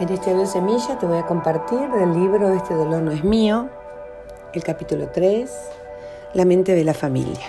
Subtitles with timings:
[0.00, 3.68] En este audio semilla te voy a compartir del libro Este dolor no es mío,
[4.54, 5.50] el capítulo 3,
[6.32, 7.44] La mente de la familia.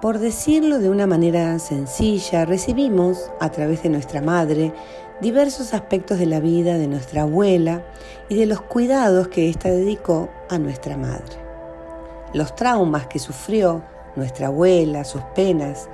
[0.00, 4.72] Por decirlo de una manera sencilla, recibimos a través de nuestra madre
[5.20, 7.82] diversos aspectos de la vida de nuestra abuela
[8.30, 11.36] y de los cuidados que ésta dedicó a nuestra madre.
[12.32, 13.82] Los traumas que sufrió
[14.16, 15.90] nuestra abuela, sus penas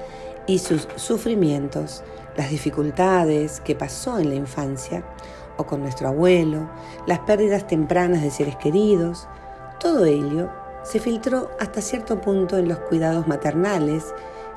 [0.47, 2.05] y sus sufrimientos
[2.39, 5.03] las dificultades que pasó en la infancia
[5.57, 6.71] o con nuestro abuelo,
[7.05, 9.27] las pérdidas tempranas de seres queridos,
[9.81, 10.49] todo ello
[10.85, 14.15] se filtró hasta cierto punto en los cuidados maternales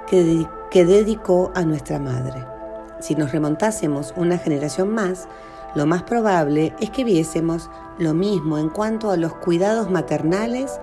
[0.08, 2.46] que, que dedicó a nuestra madre.
[3.00, 5.27] Si nos remontásemos una generación más,
[5.74, 10.80] lo más probable es que viésemos lo mismo en cuanto a los cuidados maternales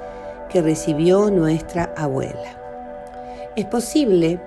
[0.50, 2.58] que recibió nuestra abuela.
[3.54, 4.40] Es posible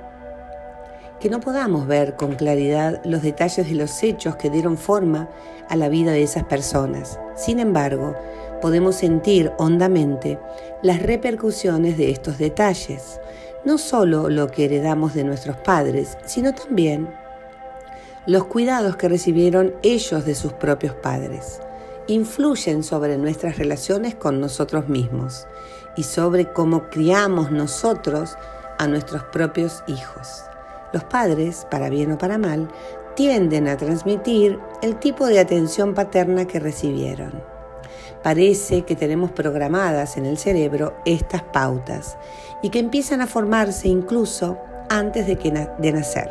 [1.21, 5.29] que no podamos ver con claridad los detalles de los hechos que dieron forma
[5.69, 7.19] a la vida de esas personas.
[7.35, 8.15] Sin embargo,
[8.59, 10.39] podemos sentir hondamente
[10.81, 13.21] las repercusiones de estos detalles,
[13.63, 17.07] no solo lo que heredamos de nuestros padres, sino también
[18.25, 21.61] los cuidados que recibieron ellos de sus propios padres.
[22.07, 25.45] Influyen sobre nuestras relaciones con nosotros mismos
[25.95, 28.35] y sobre cómo criamos nosotros
[28.79, 30.45] a nuestros propios hijos.
[30.93, 32.69] Los padres, para bien o para mal,
[33.15, 37.43] tienden a transmitir el tipo de atención paterna que recibieron.
[38.23, 42.17] Parece que tenemos programadas en el cerebro estas pautas
[42.61, 44.57] y que empiezan a formarse incluso
[44.89, 46.29] antes de, que de nacer.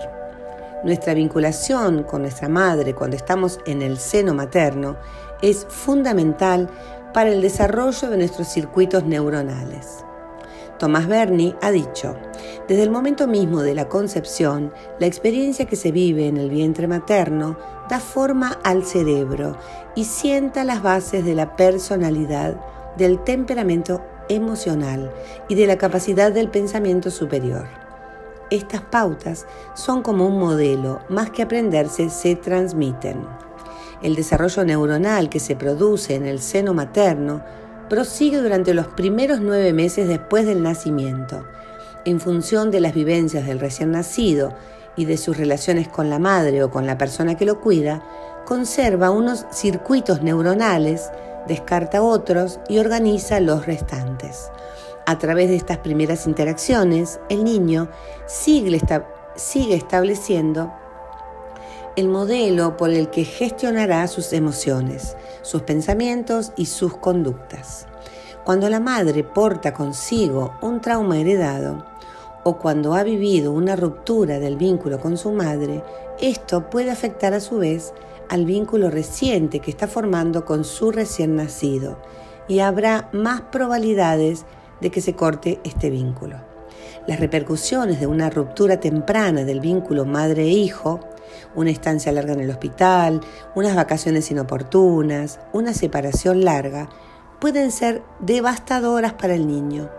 [0.84, 4.96] Nuestra vinculación con nuestra madre cuando estamos en el seno materno
[5.42, 6.70] es fundamental
[7.12, 10.04] para el desarrollo de nuestros circuitos neuronales.
[10.80, 12.16] Tomás Berni ha dicho,
[12.66, 16.88] desde el momento mismo de la concepción, la experiencia que se vive en el vientre
[16.88, 17.58] materno
[17.90, 19.58] da forma al cerebro
[19.94, 22.56] y sienta las bases de la personalidad,
[22.96, 25.12] del temperamento emocional
[25.50, 27.66] y de la capacidad del pensamiento superior.
[28.48, 33.20] Estas pautas son como un modelo, más que aprenderse, se transmiten.
[34.00, 37.42] El desarrollo neuronal que se produce en el seno materno
[37.90, 41.44] prosigue durante los primeros nueve meses después del nacimiento.
[42.06, 44.54] En función de las vivencias del recién nacido
[44.96, 48.02] y de sus relaciones con la madre o con la persona que lo cuida,
[48.46, 51.10] conserva unos circuitos neuronales,
[51.48, 54.50] descarta otros y organiza los restantes.
[55.04, 57.88] A través de estas primeras interacciones, el niño
[58.26, 58.80] sigue,
[59.74, 60.72] estableciendo
[61.96, 67.86] el modelo por el que gestionará sus emociones, sus pensamientos y sus conductas.
[68.44, 71.84] Cuando la madre porta consigo un trauma heredado
[72.42, 75.84] o cuando ha vivido una ruptura del vínculo con su madre,
[76.20, 77.92] esto puede afectar a su vez
[78.28, 81.98] al vínculo reciente que está formando con su recién nacido
[82.48, 84.46] y habrá más probabilidades
[84.80, 86.36] de que se corte este vínculo.
[87.06, 91.00] Las repercusiones de una ruptura temprana del vínculo madre-hijo
[91.54, 93.20] una estancia larga en el hospital,
[93.54, 96.88] unas vacaciones inoportunas, una separación larga,
[97.40, 99.90] pueden ser devastadoras para el niño.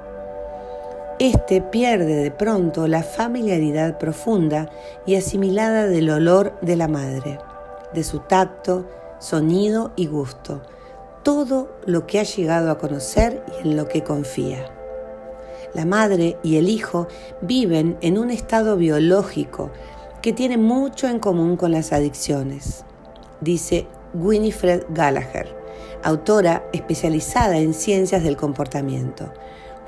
[1.20, 4.70] Este pierde de pronto la familiaridad profunda
[5.06, 7.40] y asimilada del olor de la madre,
[7.94, 8.88] de su tacto,
[9.20, 10.64] sonido y gusto,
[11.24, 14.72] todo lo que ha llegado a conocer y en lo que confía.
[15.74, 17.08] La madre y el hijo
[17.42, 19.72] viven en un estado biológico
[20.22, 22.86] que tiene mucho en común con las adicciones,
[23.40, 25.56] dice Winifred Gallagher,
[26.04, 29.34] autora especializada en ciencias del comportamiento.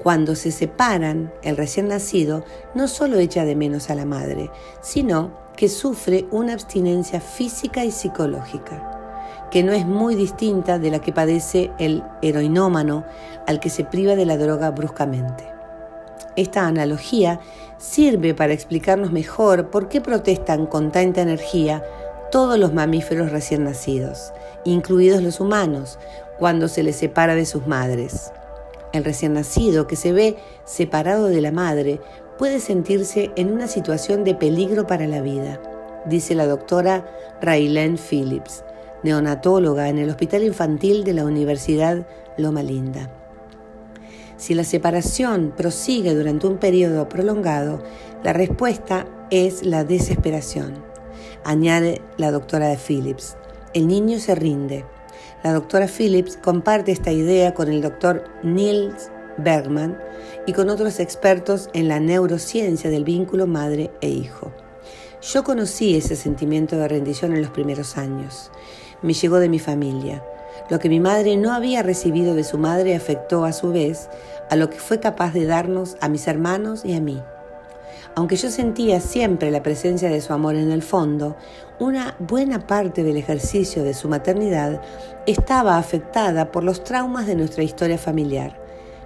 [0.01, 4.49] Cuando se separan, el recién nacido no solo echa de menos a la madre,
[4.81, 10.99] sino que sufre una abstinencia física y psicológica, que no es muy distinta de la
[10.99, 13.05] que padece el heroinómano
[13.45, 15.52] al que se priva de la droga bruscamente.
[16.35, 17.39] Esta analogía
[17.77, 21.83] sirve para explicarnos mejor por qué protestan con tanta energía
[22.31, 24.33] todos los mamíferos recién nacidos,
[24.63, 25.99] incluidos los humanos,
[26.39, 28.31] cuando se les separa de sus madres.
[28.91, 32.01] El recién nacido que se ve separado de la madre
[32.39, 35.61] puede sentirse en una situación de peligro para la vida,
[36.05, 37.05] dice la doctora
[37.41, 38.63] Raylene Phillips,
[39.03, 42.07] neonatóloga en el Hospital Infantil de la Universidad
[42.37, 43.22] Loma Linda.
[44.37, 47.83] Si la separación prosigue durante un periodo prolongado,
[48.23, 50.83] la respuesta es la desesperación.
[51.43, 53.37] Añade la doctora de Phillips.
[53.73, 54.85] El niño se rinde.
[55.43, 59.97] La doctora Phillips comparte esta idea con el doctor Niels Bergman
[60.45, 64.51] y con otros expertos en la neurociencia del vínculo madre e hijo.
[65.21, 68.51] Yo conocí ese sentimiento de rendición en los primeros años.
[69.01, 70.23] Me llegó de mi familia.
[70.69, 74.09] Lo que mi madre no había recibido de su madre afectó a su vez
[74.49, 77.21] a lo que fue capaz de darnos a mis hermanos y a mí.
[78.15, 81.35] Aunque yo sentía siempre la presencia de su amor en el fondo,
[81.79, 84.81] una buena parte del ejercicio de su maternidad
[85.25, 88.59] estaba afectada por los traumas de nuestra historia familiar,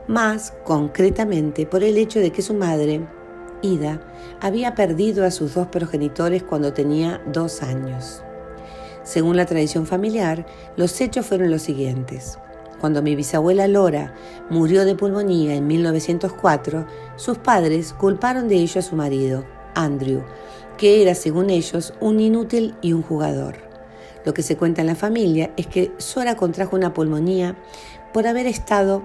[0.07, 3.07] más concretamente por el hecho de que su madre,
[3.61, 4.01] Ida,
[4.41, 8.23] había perdido a sus dos progenitores cuando tenía dos años.
[9.07, 10.45] Según la tradición familiar,
[10.75, 12.37] los hechos fueron los siguientes.
[12.81, 14.13] Cuando mi bisabuela Lora
[14.49, 19.45] murió de pulmonía en 1904, sus padres culparon de ello a su marido,
[19.75, 20.23] Andrew,
[20.77, 23.55] que era, según ellos, un inútil y un jugador.
[24.25, 27.55] Lo que se cuenta en la familia es que Sora contrajo una pulmonía
[28.11, 29.03] por haber estado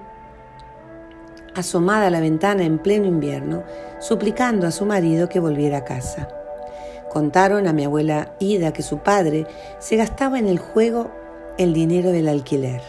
[1.55, 3.63] asomada a la ventana en pleno invierno,
[4.01, 6.42] suplicando a su marido que volviera a casa.
[7.13, 9.47] Contaron a mi abuela Ida que su padre
[9.81, 11.11] se gastaba en el juego
[11.59, 12.81] el dinero del alquiler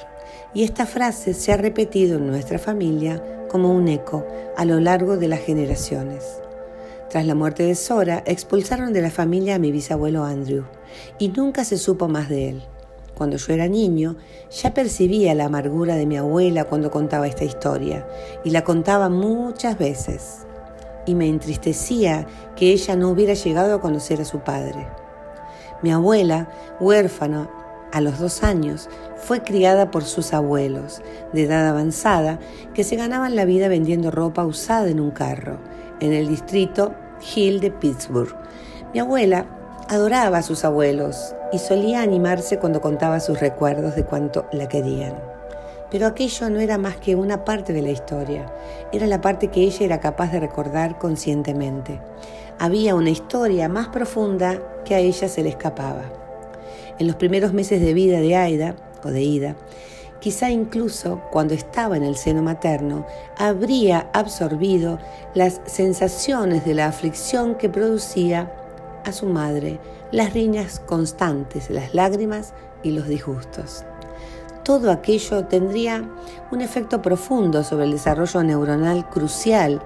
[0.53, 4.25] y esta frase se ha repetido en nuestra familia como un eco
[4.55, 6.39] a lo largo de las generaciones.
[7.09, 10.63] Tras la muerte de Sora, expulsaron de la familia a mi bisabuelo Andrew
[11.19, 12.63] y nunca se supo más de él.
[13.15, 14.15] Cuando yo era niño,
[14.49, 18.07] ya percibía la amargura de mi abuela cuando contaba esta historia
[18.45, 20.45] y la contaba muchas veces.
[21.05, 24.87] Y me entristecía que ella no hubiera llegado a conocer a su padre.
[25.81, 27.49] Mi abuela, huérfana
[27.91, 31.01] a los dos años, fue criada por sus abuelos,
[31.33, 32.39] de edad avanzada,
[32.73, 35.59] que se ganaban la vida vendiendo ropa usada en un carro,
[35.99, 36.95] en el distrito
[37.35, 38.35] Hill de Pittsburgh.
[38.93, 39.45] Mi abuela
[39.89, 45.32] adoraba a sus abuelos y solía animarse cuando contaba sus recuerdos de cuánto la querían.
[45.93, 48.51] Pero aquello no era más que una parte de la historia,
[48.91, 52.01] era la parte que ella era capaz de recordar conscientemente.
[52.57, 56.01] Había una historia más profunda que a ella se le escapaba.
[56.97, 59.55] En los primeros meses de vida de Aida, o de Ida,
[60.19, 63.05] quizá incluso cuando estaba en el seno materno,
[63.37, 64.97] habría absorbido
[65.35, 68.51] las sensaciones de la aflicción que producía
[69.05, 69.79] a su madre,
[70.11, 73.85] las riñas constantes, las lágrimas y los disgustos.
[74.63, 76.09] Todo aquello tendría
[76.51, 79.81] un efecto profundo sobre el desarrollo neuronal crucial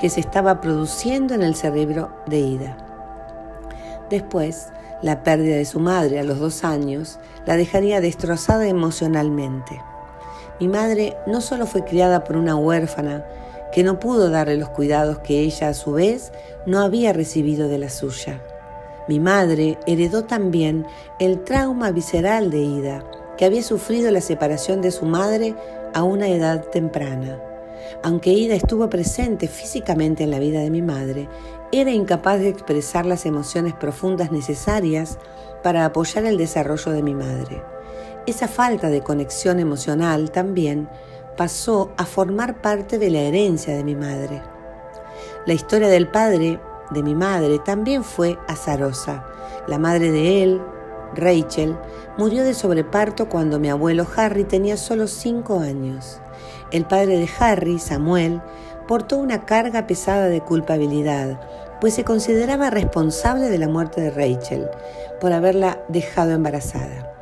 [0.00, 2.76] que se estaba produciendo en el cerebro de Ida.
[4.10, 4.68] Después,
[5.02, 9.80] la pérdida de su madre a los dos años la dejaría destrozada emocionalmente.
[10.58, 13.24] Mi madre no solo fue criada por una huérfana
[13.72, 16.32] que no pudo darle los cuidados que ella a su vez
[16.66, 18.42] no había recibido de la suya.
[19.06, 20.86] Mi madre heredó también
[21.20, 23.04] el trauma visceral de Ida,
[23.36, 25.54] que había sufrido la separación de su madre
[25.94, 27.38] a una edad temprana.
[28.02, 31.28] Aunque Ida estuvo presente físicamente en la vida de mi madre,
[31.72, 35.18] era incapaz de expresar las emociones profundas necesarias
[35.62, 37.62] para apoyar el desarrollo de mi madre.
[38.26, 40.88] Esa falta de conexión emocional también
[41.36, 44.42] pasó a formar parte de la herencia de mi madre.
[45.46, 46.60] La historia del padre
[46.90, 49.24] de mi madre también fue azarosa.
[49.66, 50.60] La madre de él,
[51.14, 51.76] Rachel,
[52.18, 56.20] murió de sobreparto cuando mi abuelo Harry tenía solo cinco años.
[56.72, 58.40] El padre de Harry, Samuel,
[58.86, 61.40] portó una carga pesada de culpabilidad,
[61.80, 64.68] pues se consideraba responsable de la muerte de Rachel
[65.20, 67.12] por haberla dejado embarazada.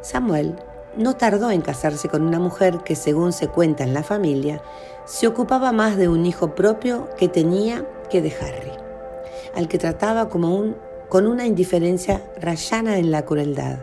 [0.00, 0.56] Samuel
[0.96, 4.60] no tardó en casarse con una mujer que, según se cuenta en la familia,
[5.06, 8.72] se ocupaba más de un hijo propio que tenía que de Harry,
[9.54, 10.76] al que trataba como un,
[11.08, 13.78] con una indiferencia rayana en la crueldad.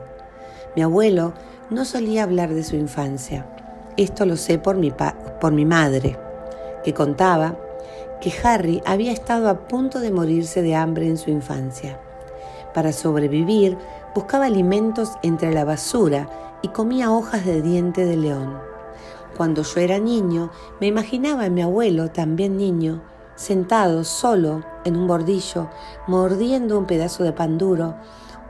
[0.75, 1.33] Mi abuelo
[1.69, 3.45] no solía hablar de su infancia.
[3.97, 4.91] Esto lo sé por mi,
[5.39, 6.17] por mi madre
[6.83, 7.55] que contaba
[8.19, 11.99] que Harry había estado a punto de morirse de hambre en su infancia.
[12.73, 13.77] Para sobrevivir,
[14.13, 16.29] buscaba alimentos entre la basura
[16.61, 18.57] y comía hojas de diente de león.
[19.35, 23.01] Cuando yo era niño, me imaginaba a mi abuelo, también niño,
[23.35, 25.69] sentado solo en un bordillo,
[26.07, 27.95] mordiendo un pedazo de pan duro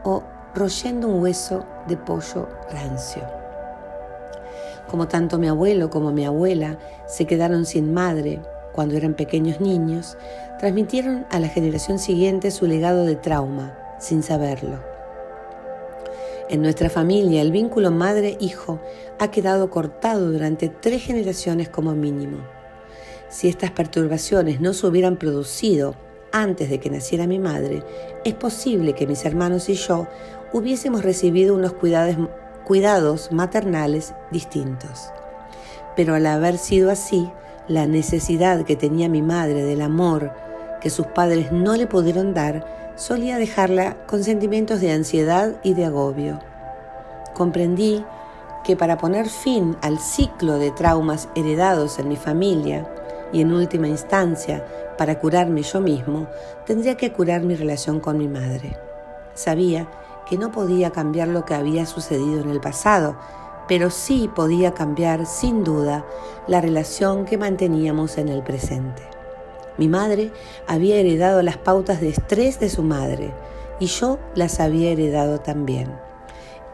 [0.04, 0.24] o
[0.54, 3.24] royendo un hueso de pollo rancio.
[4.90, 8.42] Como tanto mi abuelo como mi abuela se quedaron sin madre
[8.74, 10.18] cuando eran pequeños niños,
[10.60, 14.80] transmitieron a la generación siguiente su legado de trauma, sin saberlo.
[16.50, 18.80] En nuestra familia el vínculo madre-hijo
[19.20, 22.40] ha quedado cortado durante tres generaciones como mínimo.
[23.32, 25.96] Si estas perturbaciones no se hubieran producido
[26.34, 27.82] antes de que naciera mi madre,
[28.26, 30.06] es posible que mis hermanos y yo
[30.52, 32.30] hubiésemos recibido unos cuidados
[32.66, 35.12] cuidados maternales distintos.
[35.96, 37.30] Pero al haber sido así,
[37.68, 40.32] la necesidad que tenía mi madre del amor
[40.82, 45.86] que sus padres no le pudieron dar solía dejarla con sentimientos de ansiedad y de
[45.86, 46.40] agobio.
[47.34, 48.04] Comprendí
[48.64, 52.88] que para poner fin al ciclo de traumas heredados en mi familia
[53.32, 54.66] y en última instancia
[54.98, 56.28] para curarme yo mismo,
[56.66, 58.78] tendría que curar mi relación con mi madre.
[59.34, 59.90] Sabía
[60.30, 63.18] que no podía cambiar lo que había sucedido en el pasado,
[63.68, 66.06] pero sí podía cambiar sin duda
[66.48, 69.02] la relación que manteníamos en el presente.
[69.78, 70.32] Mi madre
[70.68, 73.34] había heredado las pautas de estrés de su madre
[73.80, 75.92] y yo las había heredado también.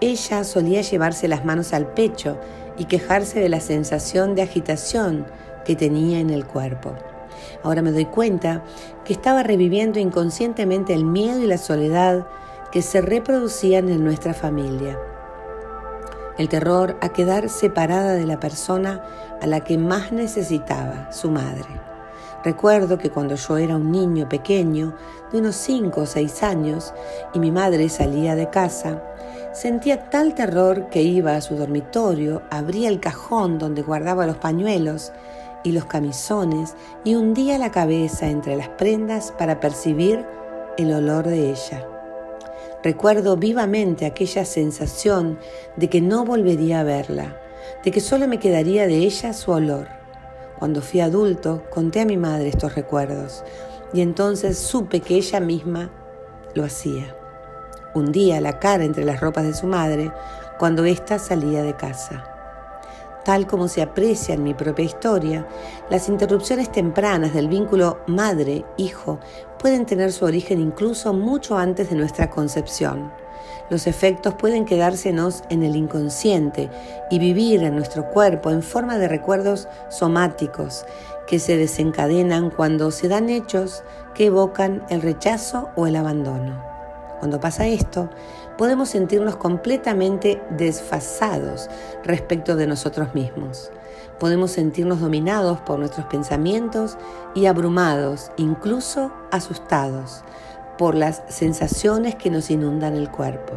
[0.02, 2.38] Ella solía llevarse las manos al pecho
[2.78, 5.26] y quejarse de la sensación de agitación
[5.68, 6.94] que tenía en el cuerpo.
[7.62, 8.64] Ahora me doy cuenta
[9.04, 12.26] que estaba reviviendo inconscientemente el miedo y la soledad
[12.72, 14.98] que se reproducían en nuestra familia.
[16.38, 19.04] El terror a quedar separada de la persona
[19.42, 21.68] a la que más necesitaba, su madre.
[22.46, 24.96] Recuerdo que cuando yo era un niño pequeño,
[25.34, 26.94] de unos 5 o 6 años,
[27.34, 29.04] y mi madre salía de casa,
[29.52, 35.12] sentía tal terror que iba a su dormitorio, abría el cajón donde guardaba los pañuelos
[35.68, 40.26] y los camisones y hundía la cabeza entre las prendas para percibir
[40.78, 41.86] el olor de ella.
[42.84, 45.40] Recuerdo vivamente aquella sensación
[45.76, 47.38] de que no volvería a verla,
[47.84, 49.88] de que solo me quedaría de ella su olor.
[50.58, 53.44] Cuando fui adulto, conté a mi madre estos recuerdos
[53.94, 55.92] y entonces supe que ella misma
[56.54, 57.16] lo hacía.
[57.94, 60.12] Hundía la cara entre las ropas de su madre
[60.60, 62.37] cuando ésta salía de casa.
[63.28, 65.46] Tal como se aprecia en mi propia historia,
[65.90, 69.20] las interrupciones tempranas del vínculo madre-hijo
[69.60, 73.12] pueden tener su origen incluso mucho antes de nuestra concepción.
[73.70, 76.70] Los efectos pueden quedársenos en el inconsciente
[77.12, 80.86] y vivir en nuestro cuerpo en forma de recuerdos somáticos
[81.28, 83.84] que se desencadenan cuando se dan hechos
[84.16, 86.64] que evocan el rechazo o el abandono.
[87.20, 88.10] Cuando pasa esto,
[88.58, 91.70] podemos sentirnos completamente desfasados
[92.04, 93.72] respecto de nosotros mismos.
[94.20, 96.98] Podemos sentirnos dominados por nuestros pensamientos
[97.36, 100.24] y abrumados, incluso asustados,
[100.78, 103.54] por las sensaciones que nos inundan el cuerpo.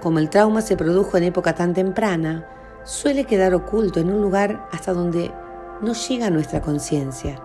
[0.00, 2.46] Como el trauma se produjo en época tan temprana,
[2.84, 5.30] suele quedar oculto en un lugar hasta donde
[5.82, 7.40] no llega nuestra conciencia.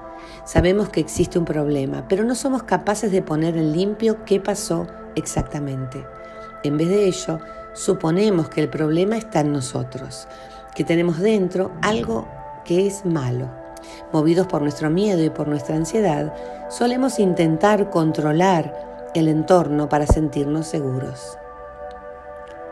[0.46, 4.88] Sabemos que existe un problema, pero no somos capaces de poner en limpio qué pasó
[5.16, 6.06] exactamente.
[6.64, 7.40] En vez de ello,
[7.74, 10.28] suponemos que el problema está en nosotros,
[10.74, 12.28] que tenemos dentro algo
[12.64, 13.50] que es malo.
[14.14, 16.34] Movidos por nuestro miedo y por nuestra ansiedad,
[16.70, 21.38] solemos intentar controlar el entorno para sentirnos seguros.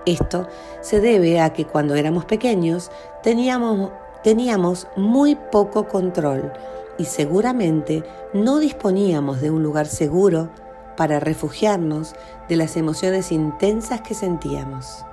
[0.05, 0.47] Esto
[0.79, 2.89] se debe a que cuando éramos pequeños
[3.21, 3.91] teníamos,
[4.23, 6.51] teníamos muy poco control
[6.97, 10.49] y seguramente no disponíamos de un lugar seguro
[10.95, 12.15] para refugiarnos
[12.49, 15.05] de las emociones intensas que sentíamos.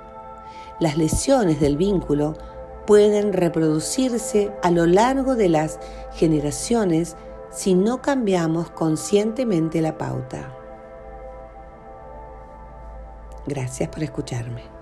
[0.80, 2.34] Las lesiones del vínculo
[2.86, 5.78] pueden reproducirse a lo largo de las
[6.12, 7.16] generaciones
[7.50, 10.54] si no cambiamos conscientemente la pauta.
[13.46, 14.77] Gracias por escucharme.